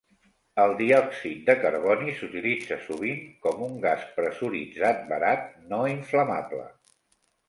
[0.61, 6.65] El diòxid de carboni s'utilitza sovint com un gas pressuritzat barat, no inflamable.